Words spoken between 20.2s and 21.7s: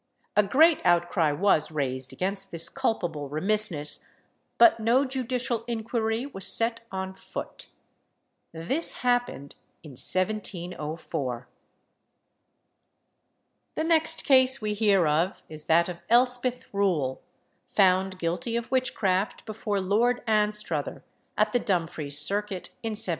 Anstruther, at the